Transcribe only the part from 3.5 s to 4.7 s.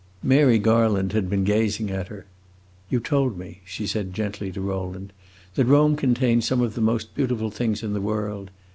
she said gently, to